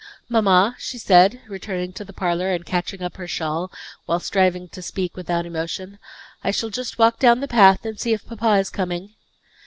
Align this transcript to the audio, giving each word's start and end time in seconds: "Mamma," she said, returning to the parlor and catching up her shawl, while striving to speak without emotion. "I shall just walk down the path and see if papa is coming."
"Mamma," 0.29 0.75
she 0.79 0.97
said, 0.97 1.39
returning 1.47 1.93
to 1.93 2.03
the 2.03 2.11
parlor 2.11 2.51
and 2.51 2.65
catching 2.65 3.03
up 3.03 3.17
her 3.17 3.27
shawl, 3.27 3.71
while 4.07 4.19
striving 4.19 4.67
to 4.69 4.81
speak 4.81 5.15
without 5.15 5.45
emotion. 5.45 5.99
"I 6.43 6.49
shall 6.49 6.71
just 6.71 6.97
walk 6.97 7.19
down 7.19 7.39
the 7.39 7.47
path 7.47 7.85
and 7.85 7.99
see 7.99 8.11
if 8.11 8.25
papa 8.25 8.53
is 8.57 8.71
coming." 8.71 9.13